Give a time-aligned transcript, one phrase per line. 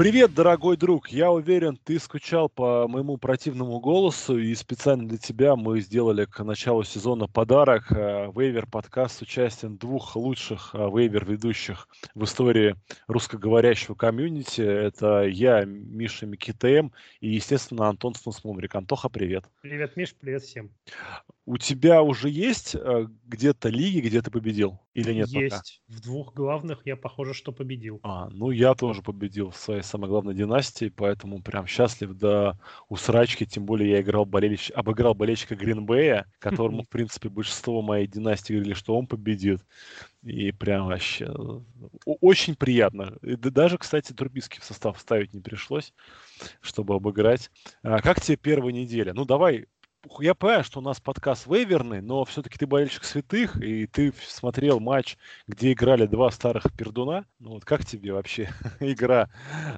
[0.00, 1.10] Привет, дорогой друг!
[1.10, 6.42] Я уверен, ты скучал по моему противному голосу, и специально для тебя мы сделали к
[6.42, 7.92] началу сезона подарок.
[7.92, 12.76] э, Вейвер подкаст с участием двух лучших э, вейвер-ведущих в истории
[13.08, 14.62] русскоговорящего комьюнити.
[14.62, 18.74] Это я, Миша Микитем, и, естественно, Антон Снусмумрик.
[18.76, 19.44] Антоха, привет!
[19.60, 20.70] Привет, Миш, привет всем.
[21.44, 24.78] У тебя уже есть э, где-то лиги, где ты победил?
[24.94, 25.40] Или нет пока?
[25.40, 25.82] Есть.
[25.88, 28.00] В двух главных я, похоже, что победил.
[28.02, 32.58] А, ну я тоже победил в своей самой главной династии, поэтому прям счастлив до
[32.88, 34.70] усрачки, тем более я играл болельщ...
[34.74, 39.60] обыграл болельщика Гринбея, которому, в принципе, большинство моей династии говорили, что он победит.
[40.22, 41.32] И прям вообще
[42.04, 43.16] очень приятно.
[43.22, 45.92] И да- даже, кстати, Трубиски в состав ставить не пришлось,
[46.60, 47.50] чтобы обыграть.
[47.82, 49.12] А как тебе первая неделя?
[49.14, 49.66] Ну, давай
[50.20, 54.80] я понимаю, что у нас подкаст вейверный, но все-таки ты болельщик святых, и ты смотрел
[54.80, 57.26] матч, где играли два старых пердуна.
[57.38, 58.48] Ну вот как тебе вообще
[58.80, 59.30] игра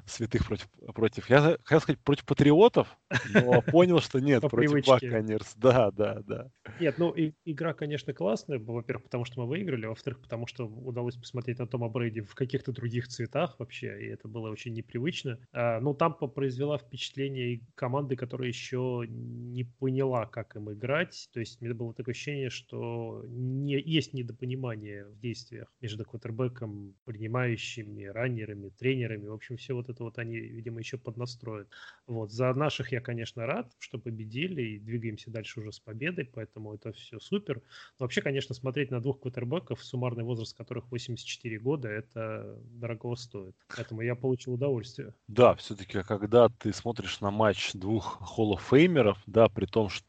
[0.05, 2.97] святых против, против я хотел сказать, против патриотов,
[3.33, 4.85] но понял, что нет, По против.
[4.87, 5.55] Баконерс.
[5.55, 6.49] Да, да, да.
[6.79, 8.59] Нет, ну и, игра, конечно, классная.
[8.59, 12.71] Во-первых, потому что мы выиграли, во-вторых, потому что удалось посмотреть на Тома Брейди в каких-то
[12.71, 15.39] других цветах вообще, и это было очень непривычно.
[15.51, 21.29] А, ну, Тампа произвела впечатление команды, которая еще не поняла, как им играть.
[21.33, 26.95] То есть, у меня было такое ощущение, что не, есть недопонимание в действиях между квотербеком,
[27.05, 29.27] принимающими, раннерами, тренерами.
[29.27, 31.67] В общем, все вот это вот они, видимо, еще поднастроят.
[32.07, 32.31] Вот.
[32.31, 36.91] За наших я, конечно, рад, что победили и двигаемся дальше уже с победой, поэтому это
[36.93, 37.61] все супер.
[37.99, 43.55] Но вообще, конечно, смотреть на двух квотербеков, суммарный возраст которых 84 года, это дорого стоит.
[43.75, 45.13] Поэтому я получил удовольствие.
[45.27, 50.02] Да, все-таки, когда ты смотришь на матч двух холлофеймеров, да, при том, что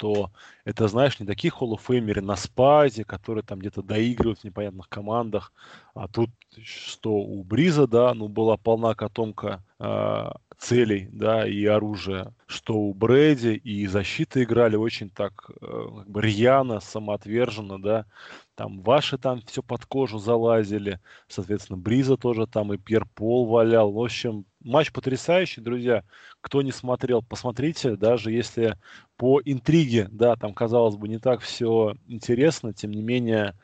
[0.65, 5.53] это, знаешь, не такие холлофеймеры на спазе, которые там где-то доигрывают в непонятных командах,
[5.95, 6.31] а тут
[6.63, 12.95] что у Бриза, да, ну, была полна котомка а, целей, да, и оружия, что у
[12.95, 18.07] Брэди и защиты играли очень так э, как бы рьяно, самоотверженно, да,
[18.55, 23.93] там ваши там все под кожу залазили, соответственно, Бриза тоже там и Пьер Пол валял.
[23.93, 26.03] В общем, матч потрясающий, друзья.
[26.41, 28.77] Кто не смотрел, посмотрите, даже если
[29.17, 33.55] по интриге, да, там, казалось бы, не так все интересно, тем не менее,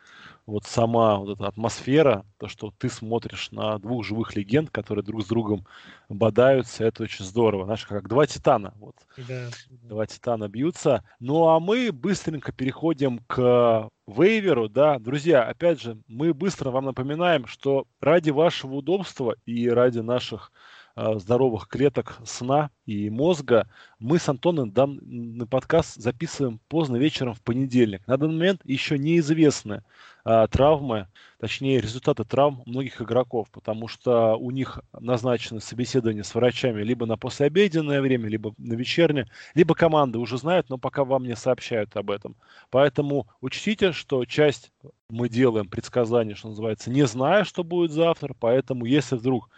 [0.47, 5.23] вот сама вот эта атмосфера, то, что ты смотришь на двух живых легенд, которые друг
[5.23, 5.65] с другом
[6.09, 7.65] бодаются, это очень здорово.
[7.65, 8.75] Знаешь, как два титана.
[8.81, 9.49] Вот Да.
[9.71, 11.05] Два титана бьются.
[11.21, 14.99] Ну а мы быстренько переходим к вейверу, да.
[14.99, 20.53] Друзья, опять же, мы быстро вам напоминаем, что ради вашего удобства и ради наших
[20.97, 23.69] здоровых клеток сна и мозга
[24.01, 28.07] мы с Антоном данный подкаст записываем поздно вечером в понедельник.
[28.07, 29.85] На данный момент еще неизвестны
[30.25, 31.07] э, травмы,
[31.39, 37.17] точнее результаты травм многих игроков, потому что у них назначены собеседования с врачами либо на
[37.17, 42.11] послеобеденное время, либо на вечернее, либо команды уже знают, но пока вам не сообщают об
[42.11, 42.35] этом.
[42.71, 44.73] Поэтому учтите, что часть
[45.09, 49.49] мы делаем предсказания, что называется, не зная, что будет завтра, поэтому если вдруг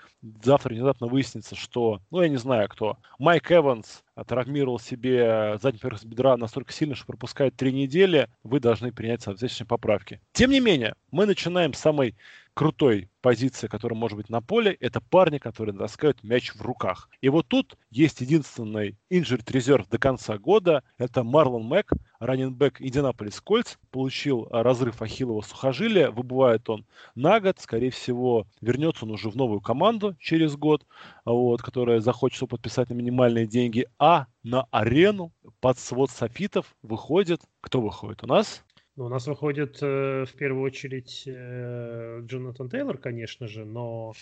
[0.43, 6.07] завтра внезапно выяснится, что, ну я не знаю кто, Майк Эванс травмировал себе задний поверхность
[6.07, 10.21] бедра настолько сильно, что пропускает три недели, вы должны принять соответствующие поправки.
[10.33, 12.15] Тем не менее, мы начинаем с самой
[12.55, 17.09] крутой позиции, которая может быть на поле, это парни, которые таскают мяч в руках.
[17.21, 23.41] И вот тут есть единственный injured резерв до конца года, это Марлон Мэг, раненбэк Индианаполис
[23.41, 29.31] Кольц, получил а, разрыв ахиллова сухожилия, выбывает он на год, скорее всего, вернется он уже
[29.31, 30.85] в новую команду через год,
[31.25, 37.41] вот, которая захочет его подписать на минимальные деньги, а на арену под свод софитов выходит,
[37.61, 38.65] кто выходит у нас?
[38.95, 44.13] Ну, у нас выходит э, в первую очередь э, Джонатан Тейлор, конечно же, но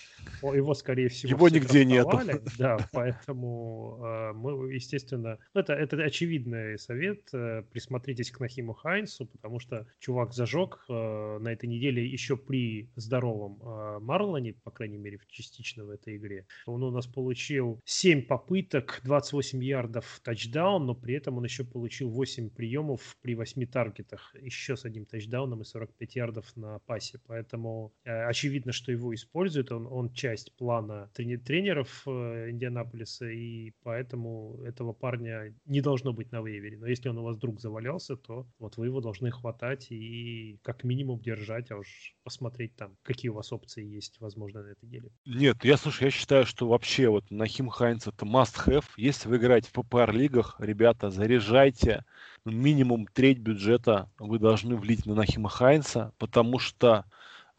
[0.42, 2.40] его, скорее всего, Его нигде драфтовали.
[2.56, 7.28] Да, поэтому э, мы, естественно, ну, это, это очевидный совет.
[7.32, 12.90] э, присмотритесь к Нахиму Хайнсу, потому что чувак зажег э, на этой неделе еще при
[12.94, 16.46] здоровом э, Марлоне, по крайней мере, частично в этой игре.
[16.66, 22.08] Он у нас получил 7 попыток, 28 ярдов тачдаун, но при этом он еще получил
[22.10, 24.32] 8 приемов при 8 таргетах.
[24.40, 27.18] Еще еще с одним тачдауном и 45 ярдов на пасе.
[27.26, 29.72] Поэтому э, очевидно, что его используют.
[29.72, 36.42] Он, он часть плана тренеров э, Индианаполиса, и поэтому этого парня не должно быть на
[36.42, 36.76] вейвере.
[36.78, 40.84] Но если он у вас вдруг завалялся, то вот вы его должны хватать и как
[40.84, 45.10] минимум держать, а уж посмотреть там, какие у вас опции есть, возможно, на этой неделе.
[45.24, 48.84] Нет, я слушай, я считаю, что вообще вот Нахим Хайнц это must-have.
[48.96, 52.04] Если вы играете в PPR-лигах, ребята, заряжайте
[52.44, 57.04] минимум треть бюджета вы должны влить на Нахима Хайнса, потому что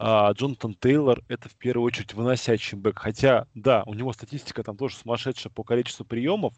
[0.04, 2.98] а Джонатан Тейлор это в первую очередь выносящий бэк.
[2.98, 6.54] Хотя, да, у него статистика там тоже сумасшедшая по количеству приемов,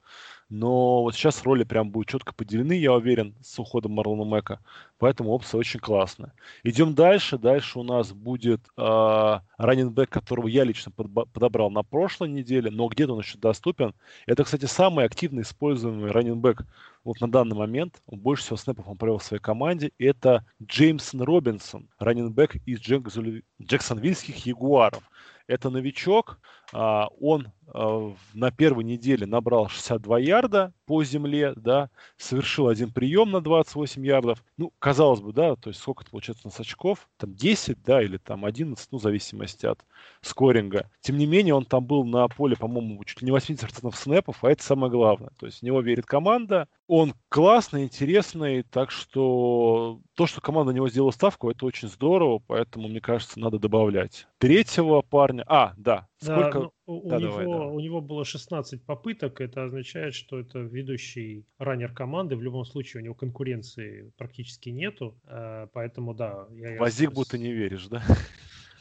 [0.49, 4.61] но вот сейчас роли прям будут четко поделены, я уверен, с уходом Марлона Мэка.
[4.99, 6.33] Поэтому опция очень классная.
[6.63, 7.39] Идем дальше.
[7.39, 13.15] Дальше у нас будет э, раннинбэк, которого я лично подобрал на прошлой неделе, но где-то
[13.15, 13.95] он еще доступен.
[14.27, 16.65] Это, кстати, самый активно используемый раннинбэк
[17.05, 18.01] вот на данный момент.
[18.07, 19.93] Больше всего снэпов он провел в своей команде.
[19.99, 25.03] Это Джеймсон Робинсон, раннинбэк из Джексонвильских Ягуаров.
[25.47, 32.69] Это новичок, а, он а, на первой неделе набрал 62 ярда по земле, да, совершил
[32.69, 34.45] один прием на 28 ярдов.
[34.57, 37.09] Ну, казалось бы, да, то есть сколько это получается на очков?
[37.17, 39.81] Там 10, да, или там 11, ну, в зависимости от
[40.21, 40.91] скоринга.
[41.01, 44.51] Тем не менее, он там был на поле, по-моему, чуть ли не 80% снэпов, а
[44.51, 45.31] это самое главное.
[45.39, 50.77] То есть в него верит команда, он классный, интересный, так что то, что команда на
[50.77, 54.27] него сделала ставку, это очень здорово, поэтому, мне кажется, надо добавлять.
[54.39, 55.45] Третьего парня...
[55.47, 56.61] А, да, Сколько...
[56.61, 57.67] Да, ну, у, да, него, давай, да.
[57.67, 59.41] у него было 16 попыток.
[59.41, 62.37] Это означает, что это ведущий раннер команды.
[62.37, 65.19] В любом случае у него конкуренции практически нету.
[65.27, 66.47] Э, поэтому да.
[66.51, 68.03] Я, В Азик будто не веришь, да?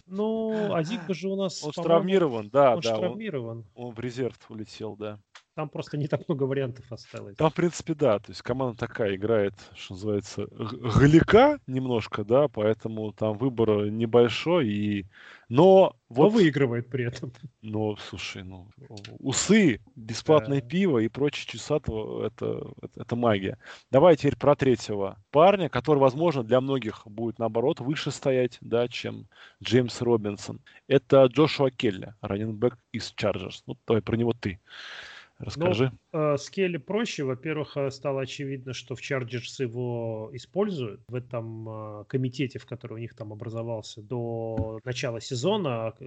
[0.06, 1.64] Ну, Азик же у нас...
[1.64, 2.98] Он травмирован, да, он да.
[2.98, 3.66] травмирован.
[3.76, 5.20] Он, он в резерв улетел, да.
[5.56, 7.36] Там просто не так много вариантов осталось.
[7.36, 8.18] Там, в принципе, да.
[8.18, 14.68] То есть команда такая играет, что называется, галика немножко, да, поэтому там выбор небольшой.
[14.70, 15.06] И...
[15.50, 16.24] Но вот...
[16.24, 17.32] Но выигрывает при этом.
[17.62, 18.68] Ну, слушай, ну,
[19.20, 20.68] усы, бесплатное да.
[20.68, 23.60] пиво и прочее чесатого, это, это, это магия.
[23.92, 29.28] Давай теперь про третьего парня, который, возможно, для многих будет, наоборот, выше стоять, да, чем
[29.64, 30.62] Джеймс Робинсон.
[30.88, 33.64] Это Джошуа Келли, раненбэк из Чарджерс.
[33.68, 34.60] Ну, давай про него ты.
[35.46, 35.92] Расскажи.
[35.92, 37.24] Ну, э, с Келли проще.
[37.24, 41.02] Во-первых, э, стало очевидно, что в Chargers его используют.
[41.08, 46.06] В этом э, комитете, в который у них там образовался до начала сезона, э,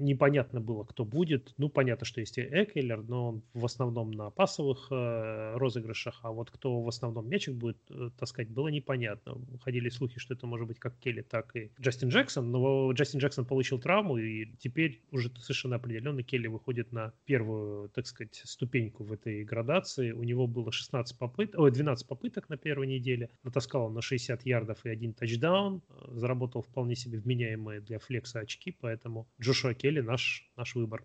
[0.00, 1.52] непонятно было, кто будет.
[1.58, 6.80] Ну, понятно, что есть Экелер, но он в основном на пасовых розыгрышах, а вот кто
[6.80, 7.78] в основном мячик будет
[8.18, 9.38] таскать, было непонятно.
[9.62, 13.44] Ходили слухи, что это может быть как Келли, так и Джастин Джексон, но Джастин Джексон
[13.44, 19.12] получил травму, и теперь уже совершенно определенно Келли выходит на первую, так сказать, ступеньку в
[19.12, 20.12] этой градации.
[20.12, 23.30] У него было 16 попыток, ой, 12 попыток на первой неделе.
[23.42, 25.82] Натаскал он на 60 ярдов и один тачдаун.
[26.08, 31.04] Заработал вполне себе вменяемые для флекса очки, поэтому Джошуа Келли наш, наш выбор.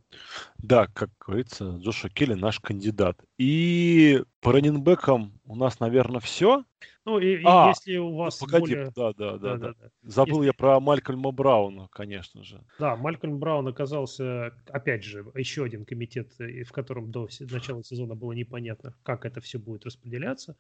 [0.58, 3.24] Да, как говорится, Джошуа Келли наш кандидат.
[3.38, 6.64] И по раненбекам у нас, наверное, все.
[7.08, 8.92] Ну, и, а, если у ну, вас погоди, более...
[8.94, 9.74] да, да, да, да, да.
[9.80, 9.90] да.
[10.04, 10.48] Забыл если...
[10.48, 12.62] я про Малькольма Брауна, конечно же.
[12.80, 18.34] Да, Малькольм Браун оказался, опять же, еще один комитет, в котором до начала сезона было
[18.34, 20.58] непонятно, как это все будет распределяться.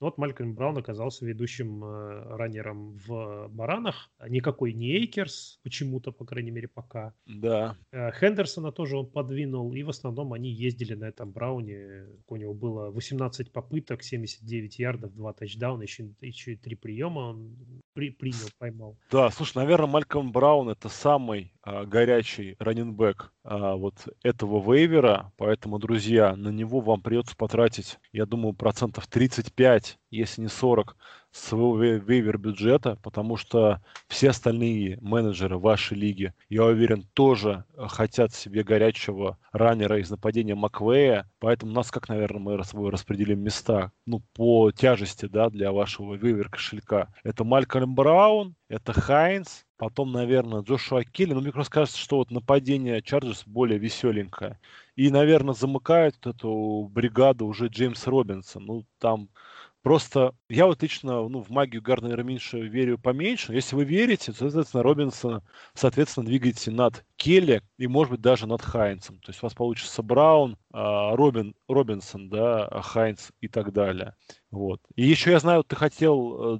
[0.00, 4.10] Но вот Малькольм Браун оказался ведущим э, раннером в Баранах.
[4.26, 7.12] Никакой не Эйкерс, почему-то, по крайней мере, пока.
[7.26, 7.76] Да.
[7.92, 12.06] Э, Хендерсона тоже он подвинул, и в основном они ездили на этом Брауне.
[12.26, 17.56] У него было 18 попыток, 79 ярдов, 2 тачдауна, еще, еще и три приема он
[17.92, 18.96] при, принял, поймал.
[19.10, 25.32] Да, слушай, наверное, Мальком Браун это самый а, горячий running back а, вот этого вейвера,
[25.36, 30.96] поэтому, друзья, на него вам придется потратить, я думаю, процентов 35, если не 40
[31.32, 38.64] своего waiver бюджета, потому что все остальные менеджеры вашей лиги, я уверен, тоже хотят себе
[38.64, 44.72] горячего раннера из нападения Маквея, поэтому нас как, наверное, мы свой распределим места, ну, по
[44.72, 47.12] тяжести, да, для вашего waiver кошелька.
[47.22, 51.34] Это Малькольм Браун, это Хайнс, потом, наверное, Джошуа Келли.
[51.34, 54.60] Но мне просто кажется, что вот нападение Chargers более веселенькое.
[54.94, 58.64] И, наверное, замыкает эту бригаду уже Джеймс Робинсон.
[58.64, 59.28] Ну, там
[59.82, 63.54] Просто я вот лично ну, в магию Гарнера меньше верю поменьше.
[63.54, 65.42] Если вы верите, то, соответственно, Робинсона,
[65.74, 69.18] соответственно, двигаете над Келли и, может быть, даже над Хайнцем.
[69.20, 74.14] То есть у вас получится Браун, а, Робин, Робинсон, да, Хайнц и так далее.
[74.50, 74.80] Вот.
[74.96, 76.58] И еще я знаю, ты хотел э,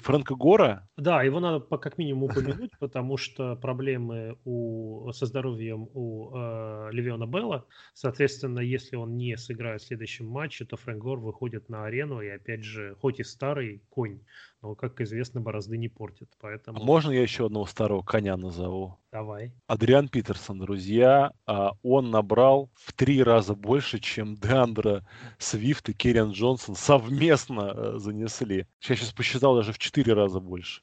[0.00, 0.86] Фрэнка Гора.
[0.96, 7.26] Да, его надо как минимум упомянуть, потому что проблемы у, со здоровьем у э, Левиона
[7.26, 7.66] Белла.
[7.94, 12.28] Соответственно, если он не сыграет в следующем матче, то Фрэнк Гор выходит на арену и,
[12.28, 14.20] опять же, хоть и старый конь,
[14.62, 16.28] но, как известно, борозды не портит.
[16.40, 16.80] Поэтому...
[16.80, 18.96] А можно я еще одного старого коня назову?
[19.10, 19.52] Давай.
[19.66, 25.04] Адриан Питерсон, друзья, а, он набрал в три раза больше, чем Деандра
[25.38, 28.66] Свифт и Керриан Джонсон совместно э, занесли.
[28.82, 30.82] Я сейчас посчитал даже в четыре раза больше.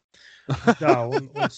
[0.79, 1.49] Да, он, он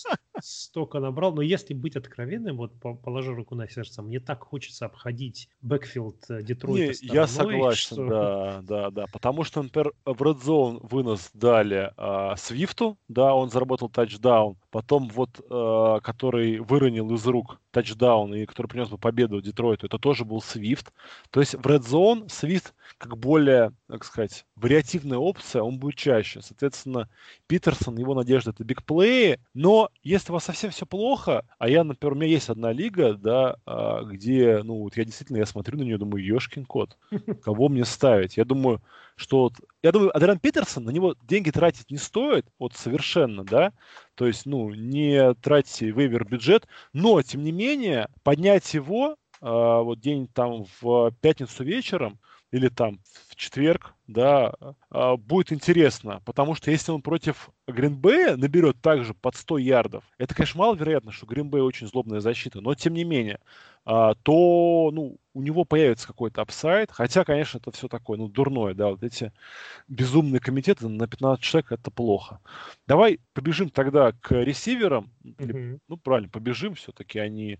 [0.41, 1.33] столько набрал.
[1.33, 6.43] Но если быть откровенным, вот положа руку на сердце, мне так хочется обходить backfield э,
[6.43, 8.07] Детройта Не, Я согласен, что...
[8.07, 9.05] да, да, да.
[9.11, 14.57] Потому что, например, в Red Zone вынос дали а, Свифту, да, он заработал тачдаун.
[14.69, 19.97] Потом вот, а, который выронил из рук тачдаун и который принес бы победу Детройту, это
[19.97, 20.93] тоже был Свифт.
[21.29, 26.41] То есть в Red Zone Свифт как более, так сказать, вариативная опция, он будет чаще.
[26.41, 27.09] Соответственно,
[27.47, 32.13] Питерсон, его надежда это бигплеи, но если у вас совсем все плохо, а я, например,
[32.13, 35.83] у меня есть одна лига, да, а, где, ну, вот я действительно, я смотрю на
[35.83, 36.97] нее, думаю, ешкин кот,
[37.43, 38.37] кого мне ставить?
[38.37, 38.81] Я думаю,
[39.21, 43.71] что вот, я думаю, Адриан Питерсон, на него деньги тратить не стоит, вот совершенно, да,
[44.15, 49.99] то есть, ну, не тратите вейвер бюджет, но, тем не менее, поднять его а, вот
[49.99, 52.19] день там в пятницу вечером
[52.51, 52.99] или там
[53.29, 54.53] в четверг, да,
[54.89, 60.35] а, будет интересно, потому что если он против Гринбея наберет также под 100 ярдов, это,
[60.35, 63.39] конечно, маловероятно, что Гринбей очень злобная защита, но тем не менее,
[63.83, 68.73] а, то ну, у него появится какой-то upside, хотя, конечно, это все такое, ну, дурное,
[68.73, 69.31] да, вот эти
[69.87, 72.39] безумные комитеты на 15 человек, это плохо.
[72.85, 75.79] Давай побежим тогда к ресиверам, mm-hmm.
[75.87, 77.59] ну, правильно, побежим, все-таки они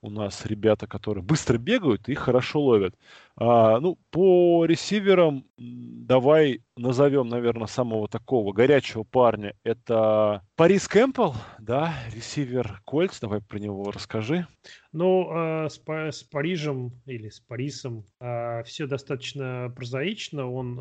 [0.00, 2.96] у нас ребята, которые быстро бегают и хорошо ловят.
[3.36, 5.44] А, ну, по ресиверам
[5.82, 9.54] давай назовем, наверное, самого такого горячего парня.
[9.64, 13.20] Это Парис Кэмпбелл, да, ресивер Кольц.
[13.20, 14.46] Давай про него расскажи.
[14.92, 20.50] Ну, э, с, с Парижем или с Парисом э, все достаточно прозаично.
[20.50, 20.78] Он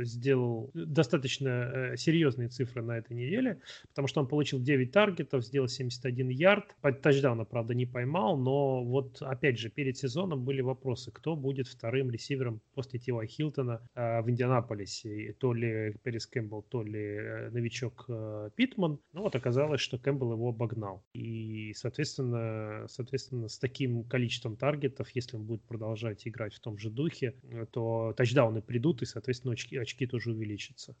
[0.00, 5.44] э, сделал достаточно э, серьезные цифры на этой неделе, потому что он получил 9 таргетов,
[5.44, 6.76] сделал 71 ярд.
[7.02, 12.10] Тачдауна, правда, не поймал, но вот, опять же, перед сезоном были вопросы, кто будет вторым
[12.10, 15.11] ресивером после Ти Вая Хилтона э, в Индианаполисе.
[15.38, 18.98] То ли Пэррис Кэмпбелл, то ли э, новичок э, Питман.
[19.12, 21.04] Ну вот оказалось, что Кэмпбелл его обогнал.
[21.14, 26.90] И, соответственно, соответственно, с таким количеством таргетов, если он будет продолжать играть в том же
[26.90, 27.34] духе,
[27.72, 30.96] то тачдауны придут, и, соответственно, очки, очки тоже увеличатся.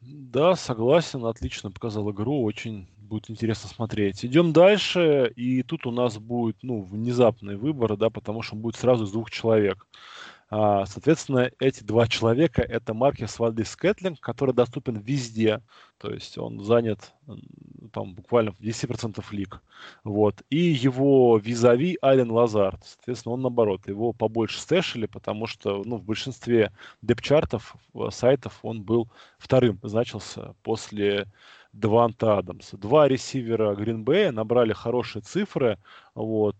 [0.00, 4.24] Да, согласен, отлично показал игру, очень будет интересно смотреть.
[4.24, 8.76] Идем дальше, и тут у нас будет, ну, внезапный выбор, да, потому что он будет
[8.76, 9.86] сразу из двух человек.
[10.56, 15.60] А, соответственно, эти два человека– это Маркес Вальдис Кэтлинг, который доступен везде,
[15.98, 17.12] то есть он занят
[17.92, 19.60] там буквально в 10% лиг.
[20.04, 20.44] Вот.
[20.50, 22.84] И его визави Ален Лазард.
[22.84, 26.70] Соответственно, он наоборот, его побольше стэшили, потому что ну, в большинстве
[27.02, 27.74] депчартов,
[28.10, 31.26] сайтов он был вторым, значился после
[31.74, 32.76] Деванта Адамса.
[32.76, 35.76] Два ресивера Гринбея набрали хорошие цифры.
[36.14, 36.56] Вот.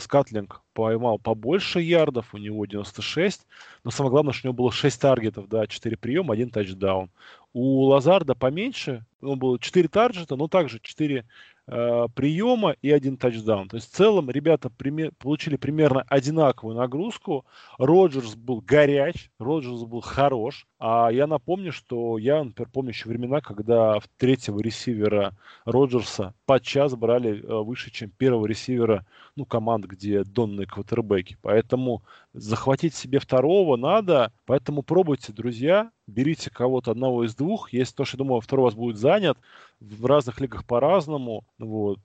[0.00, 3.46] Скатлинг поймал побольше ярдов, у него 96.
[3.84, 7.10] Но самое главное, что у него было 6 таргетов, да, 4 приема, 1 тачдаун.
[7.52, 11.24] У Лазарда поменьше, он был 4 таргета, но также 4
[11.68, 13.68] э, приема и один тачдаун.
[13.68, 17.44] То есть в целом ребята пример, получили примерно одинаковую нагрузку.
[17.78, 20.66] Роджерс был горяч, Роджерс был хорош.
[20.78, 26.94] А я напомню, что я, например, помню еще времена, когда в третьего ресивера Роджерса подчас
[26.94, 31.36] брали э, выше, чем первого ресивера ну, команд, где донные квотербеки.
[31.42, 32.02] Поэтому
[32.32, 34.32] захватить себе второго надо.
[34.46, 37.72] Поэтому пробуйте, друзья, берите кого-то одного из двух.
[37.72, 39.38] Если то, что я думаю, второй у вас будет занят,
[39.80, 41.44] в разных лигах по-разному.
[41.58, 42.00] Вот.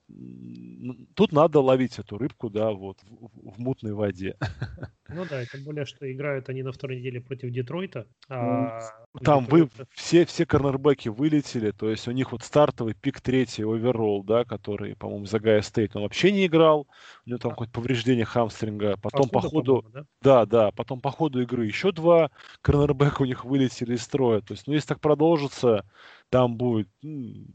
[1.14, 4.36] Тут надо ловить эту рыбку, да, вот, в, в мутной воде.
[5.14, 8.06] Ну да, тем более, что играют они на второй неделе против Детройта.
[8.28, 8.80] А
[9.22, 9.70] Там Детройта...
[9.78, 14.44] вы все, все корнербеки вылетели, то есть у них вот стартовый пик третий оверолл, да,
[14.44, 16.86] который, по-моему, за Гая Стейт, он вообще не играл,
[17.26, 17.54] у него там а.
[17.54, 20.04] какое-то повреждение хамстринга, потом по ходу, да?
[20.22, 24.54] да, да, потом по ходу игры еще два корнербека у них вылетели из строя, то
[24.54, 25.84] есть, ну, если так продолжится,
[26.32, 26.88] там будет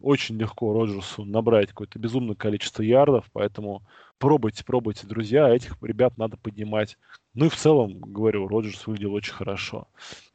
[0.04, 3.82] очень легко Роджерсу набрать какое-то безумное количество ярдов, поэтому
[4.18, 6.98] пробуйте, пробуйте, друзья, этих ребят надо поднимать.
[7.34, 9.88] Ну и в целом, говорю, Роджерс выглядел очень хорошо.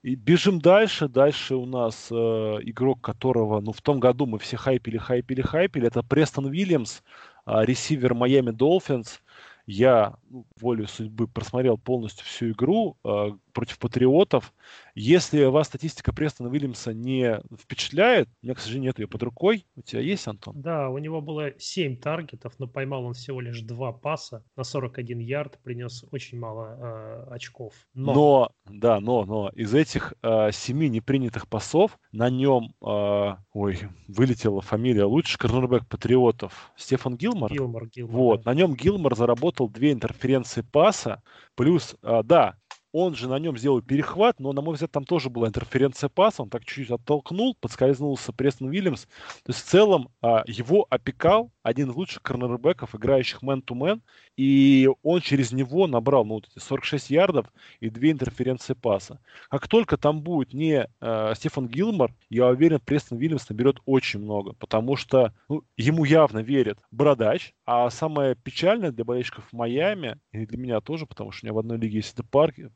[0.03, 1.09] И бежим дальше.
[1.09, 5.89] Дальше у нас э, игрок, которого, ну, в том году мы все хайпили, хайпили, хайпили.
[5.89, 7.03] Это Престон Уильямс,
[7.45, 9.21] а, ресивер Майами Долфинс.
[9.67, 14.55] Я ну, волю судьбы просмотрел полностью всю игру э, против Патриотов.
[14.95, 19.67] Если вас статистика Престона Уильямса не впечатляет, у меня, к сожалению, нет ее под рукой.
[19.77, 20.59] У тебя есть, Антон?
[20.61, 25.19] Да, у него было 7 таргетов, но поймал он всего лишь 2 паса на 41
[25.19, 27.75] ярд, принес очень мало э, очков.
[27.93, 28.15] Но...
[28.15, 34.62] но, да, но, но из этих э, 7 непринятых пасов на нем, э, ой, вылетела
[34.62, 37.53] фамилия лучше, корнербэк Патриотов Стефан Гилмор.
[37.53, 38.17] Гилмор, Гилмор.
[38.17, 38.53] Вот, да.
[38.53, 40.22] на нем Гилмор заработал две интерференции
[40.62, 41.23] паса,
[41.55, 42.57] плюс, э, да,
[42.92, 46.42] он же на нем сделал перехват, но, на мой взгляд, там тоже была интерференция паса.
[46.42, 49.06] Он так чуть-чуть оттолкнул, подскользнулся Престон Уильямс.
[49.44, 54.02] То есть, в целом, а, его опекал один из лучших корнербеков, играющих мэн-то-мэн.
[54.37, 57.46] И он через него набрал ну, вот эти 46 ярдов
[57.80, 59.20] и две интерференции паса.
[59.49, 64.54] Как только там будет не э, Стефан Гилмор, я уверен, Престон Уильямс наберет очень много,
[64.54, 70.58] потому что ну, ему явно верит Бородач, а самое печальное для болельщиков Майами, и для
[70.58, 72.25] меня тоже, потому что у меня в одной лиге есть это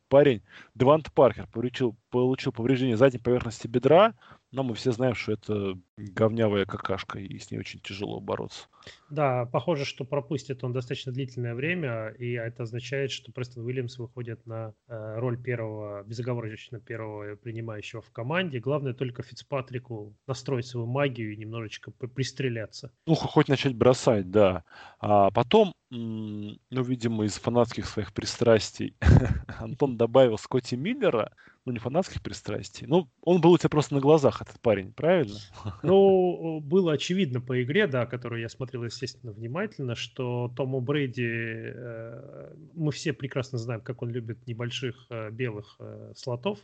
[0.08, 0.42] парень,
[0.74, 4.14] Девант Паркер, получил, получил повреждение задней поверхности бедра,
[4.52, 8.68] но мы все знаем, что это говнявая какашка, и с ней очень тяжело бороться.
[9.10, 14.46] Да, похоже, что пропустит он достаточно длительное время, и это означает, что Престон Уильямс выходит
[14.46, 18.60] на э, роль первого, безоговорочно первого принимающего в команде.
[18.60, 22.92] Главное только Фицпатрику настроить свою магию и немножечко пристреляться.
[23.06, 24.64] Ну, хоть начать бросать, да.
[25.00, 28.96] А потом, ну, видимо, из фанатских своих пристрастий
[29.58, 31.32] Антон добавил Скотти Миллера,
[31.64, 32.86] ну, не фанатских пристрастий.
[32.86, 35.38] Ну, он был у тебя просто на глазах, этот парень, правильно?
[35.82, 42.54] Ну, было очевидно по игре, да, которую я смотрел, естественно, внимательно, что Тому Брейди, э,
[42.74, 46.60] мы все прекрасно знаем, как он любит небольших э, белых э, слотов,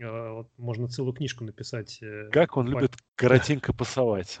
[0.00, 1.98] а, вот можно целую книжку написать.
[2.02, 2.92] Э, как он любит
[3.22, 4.40] коротенько пасовать.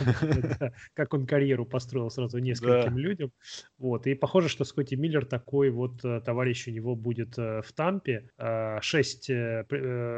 [0.94, 3.30] Как он карьеру построил сразу нескольким людям.
[3.78, 4.08] Вот.
[4.08, 8.28] И похоже, что Скотти Миллер такой вот э, товарищ у него будет э, в Тампе.
[8.36, 9.30] А, шесть,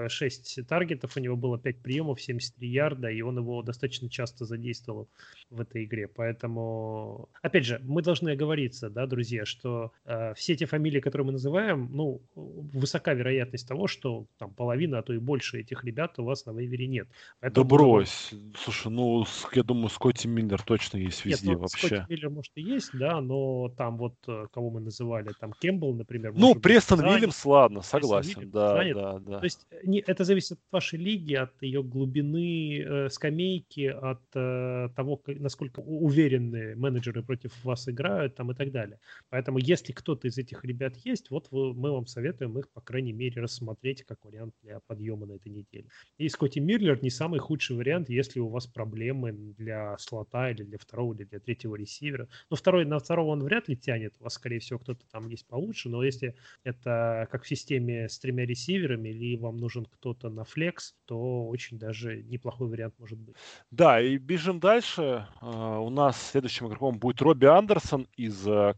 [0.08, 5.10] шесть таргетов у него было, пять приемов, 73 ярда, и он его достаточно часто задействовал
[5.50, 6.08] в этой игре.
[6.08, 9.92] Поэтому, опять же, мы должны оговориться, да, друзья, что
[10.34, 15.12] все те фамилии, которые мы называем, ну, высока вероятность того, что там половина, а то
[15.12, 17.08] и больше этих ребят у вас на вейвере нет.
[17.40, 18.54] Поэтому да Было...
[18.56, 21.86] Слушай, ну, я думаю, Скотти Миллер точно есть везде нет, ну, вообще.
[21.86, 25.94] Скотти Миллер, может, и есть, да, но там вот, э, кого мы называли, там Кембл,
[25.94, 26.32] например.
[26.34, 28.96] Ну, Престон быть, Вильямс, ладно, согласен, да, занят.
[28.96, 29.38] да, да.
[29.38, 34.88] То есть не, это зависит от вашей лиги, от ее глубины э, скамейки, от э,
[34.94, 38.98] того, насколько уверенные менеджеры против вас играют, там и так далее.
[39.30, 43.12] Поэтому, если кто-то из этих ребят есть, вот вы, мы вам советуем их, по крайней
[43.12, 45.86] мере, рассмотреть как вариант для подъема на этой неделе.
[46.18, 50.78] И Скотти Мирлер не самый худший вариант, если у вас проблемы для слота или для
[50.78, 52.28] второго, или для третьего ресивера.
[52.50, 54.14] Но второй, на второго он вряд ли тянет.
[54.20, 55.88] У вас, скорее всего, кто-то там есть получше.
[55.88, 60.94] Но если это как в системе с тремя ресиверами, или вам нужен кто-то на флекс,
[61.06, 63.36] то очень даже неплохой вариант может быть.
[63.70, 65.26] Да, и бежим дальше.
[65.40, 68.74] А, у нас следующим игроком будет Робби Андерсон из э,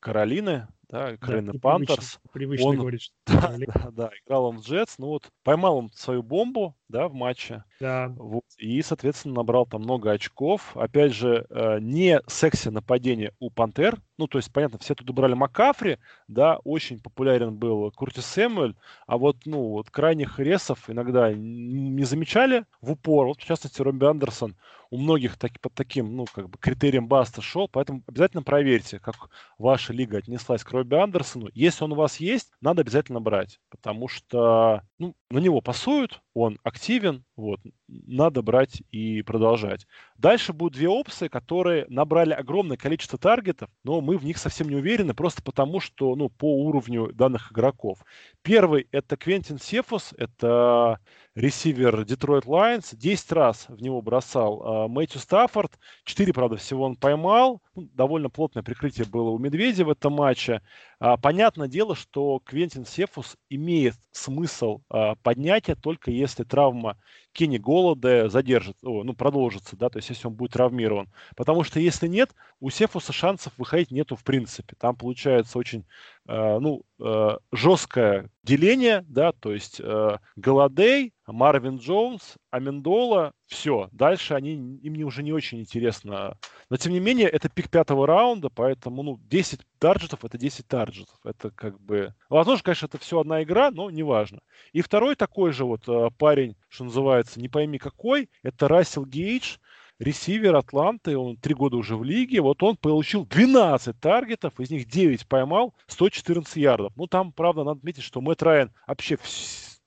[0.00, 2.20] Каролины да, Каролина да, Пантерс.
[2.32, 5.90] Привычно, он, говорить, что да, да, да, играл он в Джетс, ну вот поймал он
[5.94, 7.64] свою бомбу, да, в матче.
[7.80, 8.08] Да.
[8.16, 10.76] Вот, и, соответственно, набрал там много очков.
[10.76, 14.00] Опять же, э, не секси нападение у Пантер.
[14.18, 18.74] Ну, то есть, понятно, все тут брали Макафри, да, очень популярен был Куртис Сэмюэль,
[19.06, 23.26] а вот, ну, вот крайних ресов иногда не замечали в упор.
[23.26, 24.56] Вот, в частности, Робби Андерсон
[24.90, 29.16] у многих так, под таким, ну, как бы критерием Баста шел, поэтому обязательно проверьте, как
[29.58, 31.48] ваша лига отнеслась к Робби Андерсону.
[31.52, 36.58] Если он у вас есть, надо обязательно брать, потому что, ну, на него пасуют, он
[36.64, 39.86] активен, вот, надо брать и продолжать.
[40.18, 44.76] Дальше будут две опции, которые набрали огромное количество таргетов, но мы в них совсем не
[44.76, 48.04] уверены, просто потому что, ну, по уровню данных игроков.
[48.42, 51.00] Первый– это Квентин Сефус, это
[51.36, 56.96] ресивер Детройт Лайонс, 10 раз в него бросал э, Мэтью Стаффорд, 4, правда, всего он
[56.96, 60.62] поймал, ну, довольно плотное прикрытие было у Медведя в этом матче.
[60.98, 66.98] А, понятное дело, что Квентин Сефус имеет смысл а, поднятия только если травма
[67.36, 71.08] Кенни Голода задержит, ну, продолжится, да, то есть если он будет травмирован.
[71.36, 74.74] Потому что если нет, у Сефуса шансов выходить нету в принципе.
[74.78, 75.84] Там получается очень,
[76.26, 83.88] э, ну, э, жесткое деление, да, то есть э, Голодей, Марвин Джонс, Амендола, все.
[83.92, 86.36] Дальше они, им не, уже не очень интересно.
[86.68, 91.18] Но, тем не менее, это пик пятого раунда, поэтому, ну, 10 тарджетов– это 10 тарджетов.
[91.24, 92.14] Это как бы...
[92.28, 94.40] Возможно, конечно, это все одна игра, но неважно.
[94.72, 99.58] И второй такой же вот э, парень, что называется, не пойми какой, это Рассел Гейдж,
[99.98, 104.86] ресивер Атланты, он три года уже в лиге, вот он получил 12 таргетов, из них
[104.86, 106.92] 9 поймал, 114 ярдов.
[106.96, 109.18] Ну, там, правда, надо отметить, что Мэтт Райан вообще,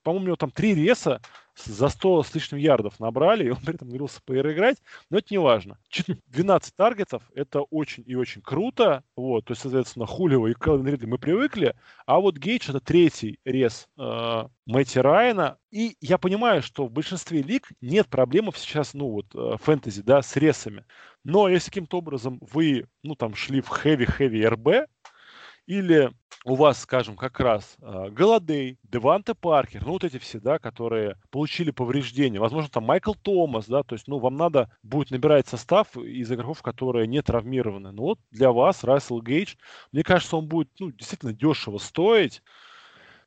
[0.04, 1.22] по-моему, у него там три реса,
[1.66, 4.78] за 100 с лишним ярдов набрали, и он при этом говорился поиграть,
[5.10, 5.78] но это не важно.
[6.28, 11.06] 12 таргетов– это очень и очень круто, вот, то есть, соответственно, Хулио и Келвин Ридли
[11.06, 16.86] мы привыкли, а вот Гейдж– это третий рез э, Мэтти Райана, и я понимаю, что
[16.86, 20.86] в большинстве лиг нет проблем сейчас, ну вот, э, фэнтези, да, с ресами,
[21.24, 24.88] но если каким-то образом вы, ну, там, шли в heavy-heavy RB,
[25.70, 26.12] или
[26.46, 31.16] у вас, скажем, как раз э, Голодей, Деванте Паркер, ну вот эти все, да, которые
[31.30, 35.96] получили повреждения, возможно, там Майкл Томас, да, то есть, ну, вам надо будет набирать состав
[35.96, 37.92] из игроков, которые не травмированы.
[37.92, 39.58] Ну вот для вас Рассел Гейдж,
[39.92, 42.42] мне кажется, он будет, ну, действительно дешево стоить,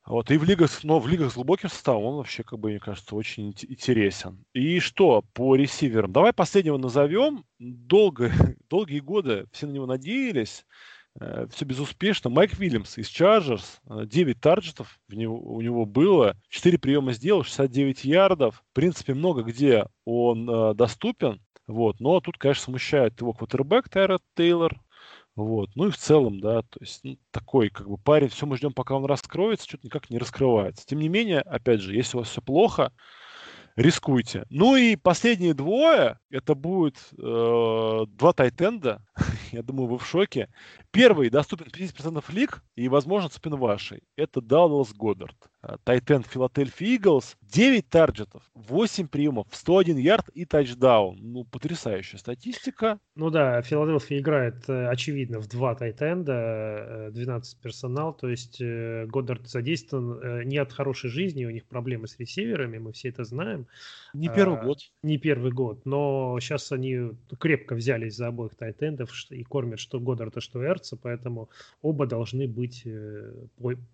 [0.04, 2.80] вот, и в лигах, но в лигах с глубоким составом он вообще, как бы, мне
[2.80, 4.44] кажется, очень интересен.
[4.52, 6.12] И что по ресиверам?
[6.12, 7.44] Давай последнего назовем.
[7.60, 8.32] Долго,
[8.68, 10.66] долгие годы все на него надеялись.
[11.20, 12.30] Э, все безуспешно.
[12.30, 18.04] Майк Вильямс из Чарджерс, 9 тарджетов в него, у него было, 4 приема сделал, 69
[18.04, 18.62] ярдов.
[18.70, 21.40] В принципе, много где он э, доступен.
[21.66, 22.00] Вот.
[22.00, 24.80] Но тут, конечно, смущает его квотербек Тайрот Тейлор.
[25.34, 25.70] Вот.
[25.74, 28.72] Ну и в целом, да, то есть ну, такой как бы парень, все мы ждем,
[28.72, 30.84] пока он раскроется, что-то никак не раскрывается.
[30.86, 32.92] Тем не менее, опять же, если у вас все плохо,
[33.76, 34.44] рискуйте.
[34.50, 39.04] Ну и последние двое, это будет э, два тайтенда,
[39.52, 40.48] я думаю, вы в шоке.
[40.90, 44.02] Первый доступен 50% лиг и, возможно, доступен вашей.
[44.16, 45.36] Это Даллас Годдард.
[45.84, 47.36] Тайтен Филадельфия Иглс.
[47.52, 51.18] 9 тарджетов, 8 приемов, 101 ярд и тачдаун.
[51.20, 52.98] Ну, потрясающая статистика.
[53.14, 59.04] Ну да, Филадельфия играет, э, очевидно, в два тайтенда, 12 э, персонал, то есть э,
[59.06, 63.66] Годдард задействован не от хорошей жизни, у них проблемы с ресиверами, мы все это знаем.
[64.14, 64.78] Не первый а, год.
[65.02, 70.40] Не первый год, но сейчас они крепко взялись за обоих тайтендов и кормят что Годдарда,
[70.40, 71.50] что Эрца, поэтому
[71.82, 72.86] оба должны быть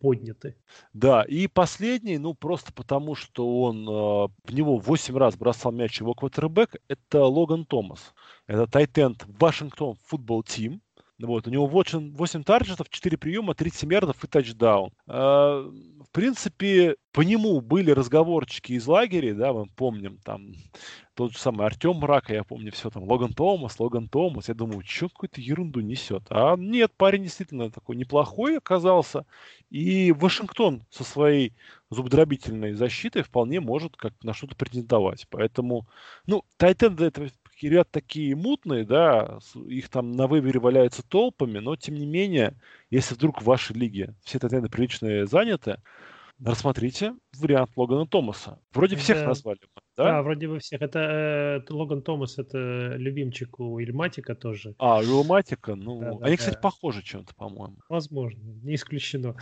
[0.01, 0.55] подняты.
[0.92, 6.01] Да, и последний, ну, просто потому, что он э, в него 8 раз бросал мяч
[6.01, 8.15] его квотербек, это Логан Томас.
[8.47, 10.81] Это тайтенд Вашингтон футбол тим.
[11.20, 14.92] Вот, у него 8, 8 тарджетов, 4 приема, 37 ярдов и тачдаун.
[15.09, 20.52] Э, в принципе, по нему были разговорчики из лагеря, да, мы помним, там,
[21.14, 24.85] тот же самый Артем Мрака, я помню все там, Логан Томас, Логан Томас, я думаю,
[24.87, 26.22] что какую-то ерунду несет.
[26.31, 29.26] А нет, парень действительно такой неплохой оказался,
[29.70, 31.52] и Вашингтон со своей
[31.90, 35.26] зубодробительной защитой вполне может как на что-то претендовать.
[35.31, 35.88] Поэтому,
[36.26, 37.28] ну, Тайтенды это
[37.66, 42.55] ребят такие мутные, да, их там на выборе валяются толпами, но тем не менее,
[42.90, 45.81] если вдруг в вашей лиге все Тайтенды приличные заняты,
[46.42, 48.61] рассмотрите вариант Логана Томаса.
[48.73, 49.61] Вроде всех назвали
[49.99, 50.05] да?
[50.05, 50.81] Да, вроде бы всех.
[50.81, 54.77] Это э, Логан Томас, это любимчик у Ильматика тоже.
[54.79, 55.75] А, у Ильматика?
[55.75, 56.37] Ну, да, да, они, да.
[56.37, 57.79] кстати, похожи чем-то, по-моему.
[57.88, 59.35] Возможно, не исключено.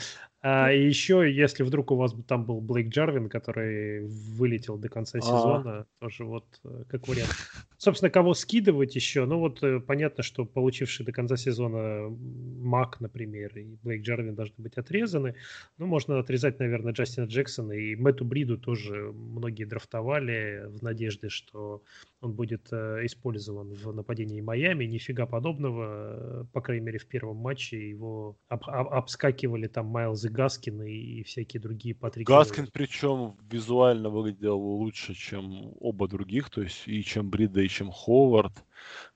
[0.42, 5.18] А, и еще, если вдруг у вас там был Блейк Джарвин, который вылетел до конца
[5.18, 5.20] а.
[5.20, 5.86] сезона, А-а-а.
[5.98, 7.34] тоже вот э, как вариант.
[7.78, 9.24] Собственно, кого скидывать еще?
[9.24, 14.54] Ну вот э, понятно, что получивший до конца сезона Мак, например, и Блейк Джарвин должны
[14.58, 15.34] быть отрезаны.
[15.78, 21.82] Ну, можно отрезать, наверное, Джастина Джексона и Мэтту Бриду тоже многие драфтовали в надежде, что
[22.20, 24.84] он будет э, использован в нападении Майами.
[24.84, 26.46] Нифига подобного.
[26.52, 30.92] По крайней мере, в первом матче его об, об, обскакивали там Майлз и Гаскин и,
[30.92, 32.26] и всякие другие Патрики.
[32.26, 37.90] Гаскин причем визуально выглядел лучше, чем оба других, то есть и чем Брида, и чем
[37.90, 38.64] Ховард.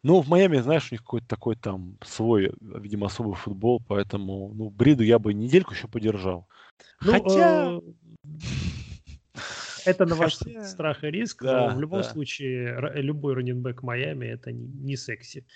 [0.02, 4.70] Ну, в Майами, знаешь, у них какой-то такой там свой, видимо, особый футбол, поэтому, ну,
[4.70, 6.48] Бриду я бы недельку еще подержал.
[7.02, 7.72] Ну, Хотя...
[7.74, 7.80] Э...
[9.84, 10.64] Это на ваш Хотя...
[10.64, 12.08] страх и риск, да, но в любом да.
[12.08, 15.46] случае любой раненбэк Майами это не, не секси.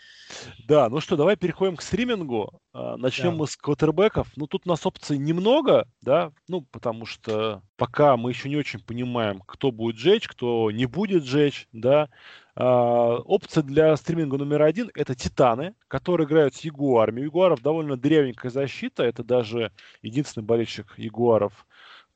[0.66, 2.60] Да, ну что, давай переходим к стримингу.
[2.72, 3.36] А, начнем да.
[3.38, 4.28] мы с квотербеков.
[4.36, 8.80] Ну, тут у нас опций немного, да, ну, потому что пока мы еще не очень
[8.80, 12.08] понимаем, кто будет жечь, кто не будет жечь, да.
[12.56, 17.22] Uh, опция для стриминга номер один– это Титаны, которые играют с Ягуарами.
[17.22, 19.02] У Ягуаров довольно древненькая защита.
[19.02, 21.66] Это даже единственный болельщик Ягуаров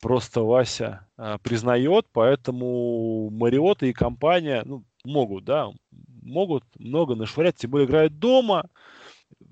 [0.01, 5.71] просто Вася а, признает, поэтому Мариота и компания ну, могут, да,
[6.23, 8.69] могут много нашвырять, тем более играют дома.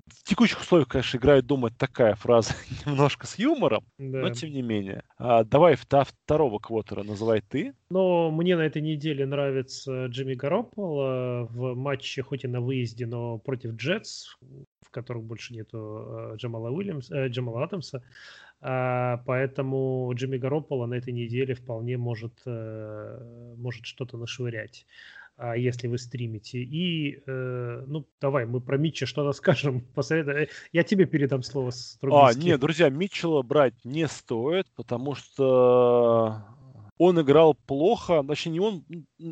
[0.07, 2.53] В текущих условиях, конечно, играют дома, такая фраза
[2.85, 4.19] немножко с юмором, да.
[4.19, 5.03] но тем не менее.
[5.17, 7.73] А, давай вта- второго квотера называй ты.
[7.89, 13.37] Но мне на этой неделе нравится Джимми Гароппол в матче, хоть и на выезде, но
[13.37, 14.35] против Джетс,
[14.87, 18.03] в которых больше нету э, Джамала, Уильямс, э, Джамала Адамса.
[18.59, 24.85] А, поэтому Джимми Гарополо на этой неделе вполне может, э, может что-то нашвырять.
[25.37, 26.63] а если вы стримите.
[26.63, 29.81] И, э, ну, давай, мы про Митча что-то скажем.
[29.95, 30.49] Посоветуй.
[30.71, 36.43] Я тебе передам слово с А, нет, друзья, Митчелла брать не стоит, потому что
[36.97, 38.83] он играл плохо, точнее, не он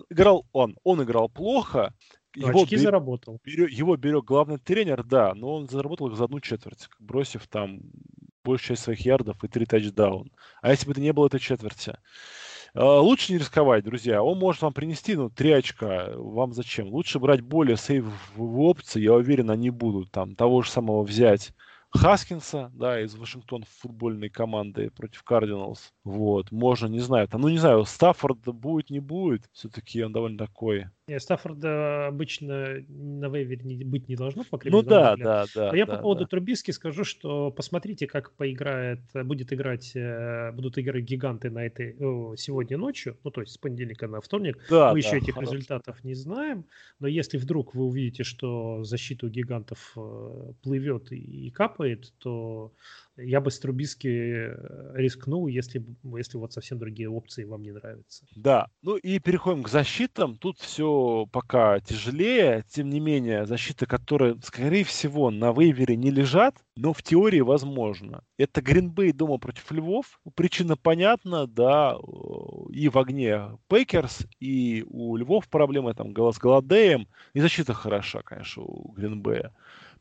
[0.09, 1.93] играл он, он играл плохо,
[2.35, 2.83] ну, его очки бер...
[2.83, 3.39] заработал.
[3.43, 7.79] Берег, его берег главный тренер, да, но он заработал их за одну четверть, бросив там
[8.45, 10.31] большую часть своих ярдов и три тачдаун.
[10.62, 11.95] А если бы это не было этой четверти?
[12.73, 14.21] А, лучше не рисковать, друзья.
[14.21, 16.10] Он может вам принести, ну, три очка.
[16.15, 16.88] Вам зачем?
[16.88, 19.01] Лучше брать более сейвовые опции.
[19.01, 20.12] Я уверен, они будут.
[20.12, 21.53] Там того же самого взять
[21.95, 25.93] Хаскинса, да, из Вашингтон футбольной команды против Кардиналс.
[26.03, 29.49] Вот, можно, не знаю, там, ну не знаю, Стаффорд будет, не будет.
[29.51, 34.75] Все-таки он довольно такой нет, Стаффорда обычно на вейвере не, быть не должно, по крайней
[34.75, 34.89] мере.
[34.89, 35.69] Ну да, да, да.
[35.69, 36.27] А я да, по поводу да.
[36.27, 41.95] Трубиски скажу, что посмотрите, как поиграет, будет играть, э, будут играть гиганты на этой
[42.38, 44.58] сегодня ночью, ну то есть с понедельника на вторник.
[44.67, 45.53] Да, Мы да, еще этих хорошо.
[45.53, 46.65] результатов не знаем,
[46.99, 52.74] но если вдруг вы увидите, что защита у гигантов э, плывет и капает, то
[53.17, 58.26] я бы с Трубиски э, рискнул, если, если вот совсем другие опции вам не нравятся.
[58.36, 60.38] Да, ну и переходим к защитам.
[60.38, 62.65] Тут все пока тяжелее.
[62.69, 68.21] Тем не менее, защиты, которые, скорее всего, на вейвере не лежат, но в теории возможно.
[68.38, 70.19] Это Гринбей дома против Львов.
[70.36, 71.98] Причина понятна, да,
[72.69, 78.63] и в огне Пейкерс, и у Львов проблемы там с Голодеем, и защита хороша, конечно,
[78.63, 79.54] у Гринбея.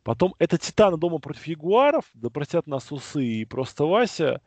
[0.05, 4.43] Потом это Титаны дома против Ягуаров, да простят нас усы и просто Вася.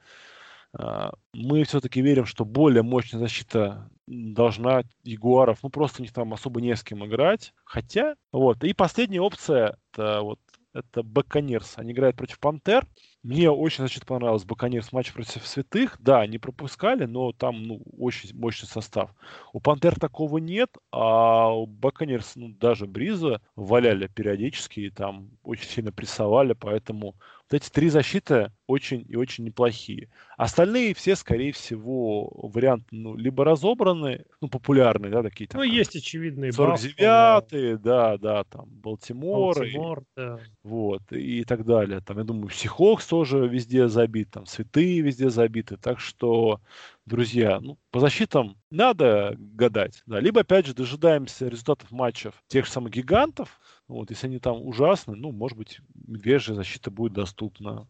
[0.71, 6.31] А, мы все-таки верим, что более мощная защита должна Ягуаров, ну просто у них там
[6.33, 7.53] особо не с кем играть.
[7.65, 8.63] Хотя, вот.
[8.63, 10.39] И последняя опция, это вот
[10.73, 11.73] это Баконерс.
[11.77, 12.85] Они играют против Пантер.
[13.27, 15.97] Мне очень, значит, понравилось Баконерс матч против Святых.
[15.99, 19.13] Да, они пропускали, но там, ну, очень мощный состав.
[19.51, 25.67] У Пантер такого нет, а у Баконерс, ну, даже Бриза валяли периодически и там очень
[25.67, 27.15] сильно прессовали, поэтому
[27.49, 30.09] вот эти три защиты очень и очень неплохие.
[30.35, 35.61] Остальные все, скорее всего, варианты, ну, либо разобраны, ну, популярные, да, такие там.
[35.61, 39.55] Ну, есть очевидные 49-е, да, да, там, Балтимор.
[39.55, 40.39] Балтимор, и, да.
[40.63, 42.01] Вот, и так далее.
[42.01, 45.77] Там, я думаю, Психокс тоже везде забит, там, Святые везде забиты.
[45.77, 46.59] Так что,
[47.07, 50.03] друзья, ну, по защитам надо гадать.
[50.05, 50.19] Да.
[50.19, 55.15] Либо, опять же, дожидаемся результатов матчев тех же самых гигантов, вот, если они там ужасны,
[55.15, 57.87] ну, может быть, медвежья защита будет доступна.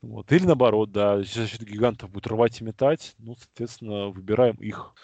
[0.00, 0.32] Вот.
[0.32, 4.94] Или наоборот, да, защита гигантов будет рвать и метать, ну, соответственно, выбираем их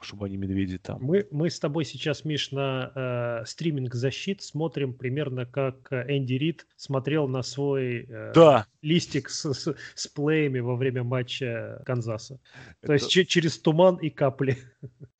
[0.00, 0.98] чтобы они медведи там.
[1.02, 6.34] Мы, мы с тобой сейчас, Миш, на э, стриминг защит смотрим примерно как э, Энди
[6.34, 8.66] Рид смотрел на свой э, да.
[8.82, 12.40] листик с, с, с плеями во время матча Канзаса.
[12.80, 12.86] Это...
[12.86, 14.58] То есть через туман и капли.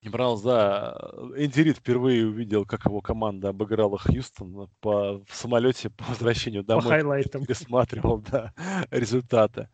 [0.04, 0.96] Понравилось, да.
[1.36, 6.84] Энди Рид впервые увидел, как его команда обыграла Хьюстон по, в самолете по возвращению домой.
[6.84, 7.44] По хайлайтам.
[7.46, 8.52] Пересматривал, да,
[8.90, 9.68] результаты.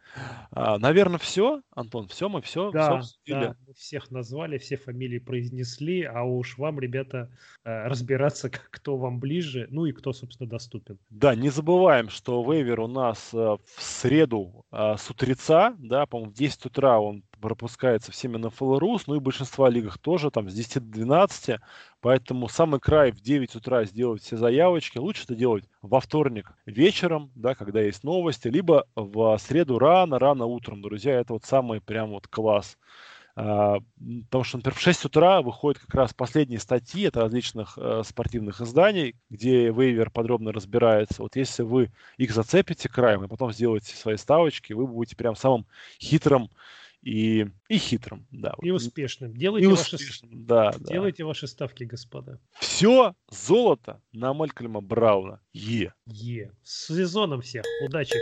[0.50, 6.02] А, наверное, все, Антон, все, мы все, да, все Да, всех назвали, все фамилии произнесли,
[6.02, 7.30] а уж вам, ребята,
[7.64, 10.98] э, разбираться, кто вам ближе, ну и кто, собственно, доступен.
[11.10, 16.32] Да, не забываем, что вейвер у нас э, в среду э, с утреца, да, по-моему,
[16.32, 20.54] в 10 утра он пропускается всеми на ФЛРУС, ну и большинство лигах тоже, там, с
[20.54, 21.60] 10 до 12,
[22.00, 27.30] поэтому самый край в 9 утра сделать все заявочки, лучше это делать во вторник вечером,
[27.34, 32.28] да, когда есть новости, либо в среду рано-рано утром, друзья, это вот самый прям вот
[32.28, 32.76] класс.
[33.36, 33.78] А,
[34.26, 38.60] потому что, например, в 6 утра выходят как раз последние статьи от различных э, спортивных
[38.60, 41.22] изданий, где вейвер подробно разбирается.
[41.22, 45.66] Вот если вы их зацепите краем и потом сделаете свои ставочки, вы будете прям самым
[46.00, 46.50] хитрым
[47.02, 48.54] и, и хитрым, да.
[48.62, 49.34] И успешным.
[49.34, 51.26] Делайте, и ваши, успешным, да, делайте да.
[51.26, 52.38] ваши ставки, господа.
[52.60, 55.40] Все золото на Малькольма Брауна.
[55.54, 55.92] Е.
[56.06, 56.50] Е.
[56.62, 57.62] С сезоном всех.
[57.86, 58.14] Удачи.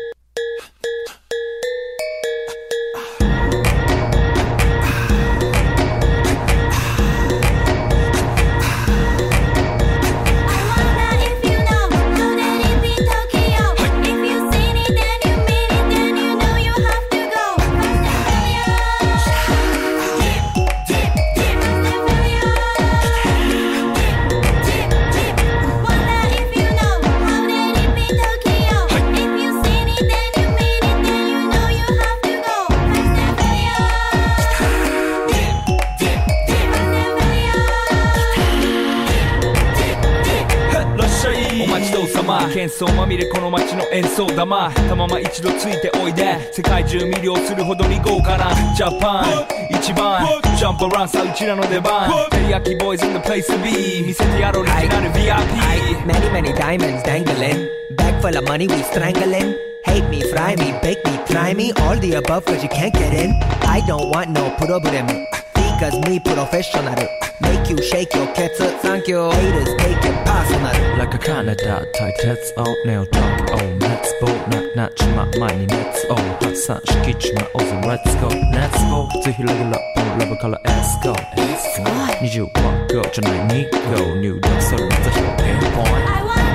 [44.38, 57.68] 玉たまま一度ついておいで世界中魅了するほどに豪華なジャパン一番ジャンプアランさうちらの出番テリヤキボーイズ in the place to be 見せてやろうオリジナル VIP Many, many diamonds dangling.
[57.96, 59.58] Bag full of money, we strangling.
[59.84, 61.72] Hate me, fry me, bake me, try me.
[61.82, 63.32] All the above, cause you can't get in.
[63.62, 65.28] I don't want no problem.
[65.77, 66.95] Because me professional.
[67.41, 69.29] Make you shake your cats, thank you.
[69.29, 70.97] Haters take it personal.
[70.97, 74.27] Like a Canada 大鉄をネオトークを熱望
[74.75, 86.46] ななちま前に熱を発散しきちまおうぜ Let's go 熱望ぜひレギュラーのラブからエスコ20は Go じゃない 2Go 入力するぜひピンポイント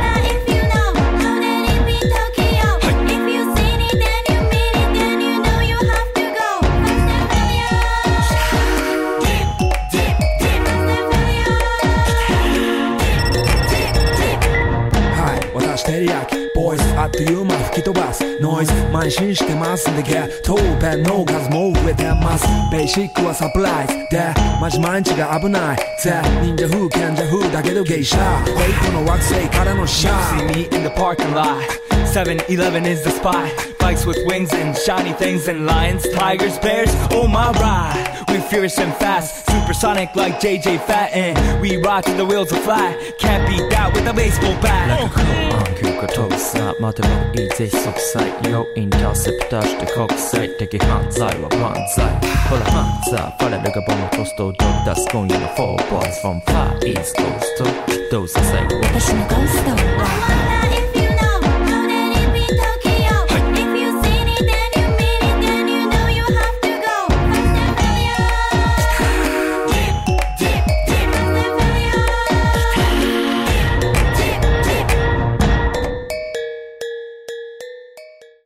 [16.73, 31.92] ヤキボイスあっという間吹き飛ばすノイズ慢心してますんでゲットペンの数も増えてますベーシックはサプライズでマジ毎日が危ないぜ忍者風賢者風だけど芸者フェイクの惑星からのシャ See ー me in the parking lot.
[32.14, 33.52] 7 Eleven is the spot.
[33.80, 36.92] Bikes with wings and shiny things, and lions, tigers, bears.
[37.10, 38.24] Oh my ride!
[38.30, 41.60] We fierce and fast, supersonic like JJ Fatten.
[41.60, 43.18] We ride till the wheels are flat.
[43.18, 45.10] Can't beat that with a baseball bat.
[45.10, 46.22] Like a
[46.62, 48.46] on mother Toksa, is easy subside.
[48.46, 50.60] Yo, intercept dash the cockside.
[50.60, 52.22] Take a hand side, or one side.
[52.48, 55.78] Pull a hand side, follow like a bomb, post dog that's going in the four
[55.90, 60.83] bars from far east coast to those that say, 私のゴースト